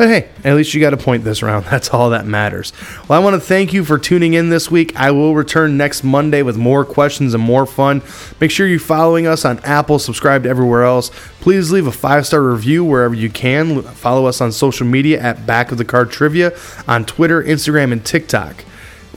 But 0.01 0.09
hey, 0.09 0.31
at 0.45 0.57
least 0.57 0.73
you 0.73 0.81
got 0.81 0.95
a 0.95 0.97
point 0.97 1.25
this 1.25 1.43
round. 1.43 1.67
That's 1.71 1.91
all 1.91 2.09
that 2.09 2.25
matters. 2.25 2.73
Well, 3.07 3.21
I 3.21 3.23
want 3.23 3.35
to 3.35 3.41
thank 3.41 3.75
you 3.75 3.85
for 3.85 3.99
tuning 3.99 4.33
in 4.33 4.49
this 4.49 4.71
week. 4.71 4.97
I 4.97 5.11
will 5.11 5.35
return 5.35 5.77
next 5.77 6.03
Monday 6.03 6.41
with 6.41 6.57
more 6.57 6.87
questions 6.87 7.35
and 7.35 7.43
more 7.43 7.67
fun. 7.67 8.01
Make 8.41 8.51
sure 8.51 8.67
you're 8.67 8.81
following 8.81 9.27
us 9.27 9.45
on 9.45 9.59
Apple, 9.59 9.99
subscribe 9.99 10.45
to 10.45 10.49
everywhere 10.49 10.85
else. 10.85 11.11
Please 11.43 11.71
leave 11.71 11.87
a 11.87 11.93
five 11.93 12.27
star 12.27 12.43
review 12.43 12.83
wherever 12.83 13.15
you 13.15 13.29
can. 13.29 13.83
Follow 13.83 14.25
us 14.25 14.41
on 14.41 14.53
social 14.53 14.87
media 14.87 15.21
at 15.21 15.45
Back 15.45 15.71
of 15.71 15.77
the 15.77 15.85
Card 15.85 16.11
Trivia 16.11 16.57
on 16.89 17.05
Twitter, 17.05 17.43
Instagram, 17.43 17.93
and 17.93 18.03
TikTok. 18.03 18.65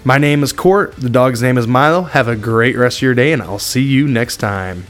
My 0.03 0.17
name 0.17 0.43
is 0.43 0.51
Court. 0.51 0.97
The 0.97 1.09
dog's 1.09 1.41
name 1.41 1.57
is 1.57 1.65
Milo. 1.65 2.01
Have 2.01 2.27
a 2.27 2.35
great 2.35 2.75
rest 2.75 2.97
of 2.97 3.03
your 3.03 3.13
day, 3.13 3.31
and 3.31 3.41
I'll 3.41 3.57
see 3.57 3.83
you 3.83 4.05
next 4.05 4.35
time. 4.35 4.87